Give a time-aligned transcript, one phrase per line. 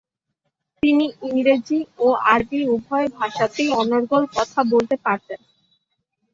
[0.83, 5.39] তিনি ইংরেজি এবং আরবী উভয় ভাষাতেই অনর্গল কথা বলতে পারতেন।